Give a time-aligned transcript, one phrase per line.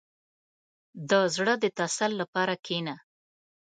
[1.09, 2.95] •د زړه د تسل لپاره کښېنه.